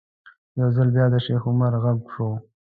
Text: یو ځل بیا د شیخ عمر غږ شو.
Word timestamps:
یو 0.59 0.67
ځل 0.75 0.87
بیا 0.95 1.05
د 1.13 1.15
شیخ 1.25 1.43
عمر 1.49 1.73
غږ 1.83 1.99
شو. 2.13 2.29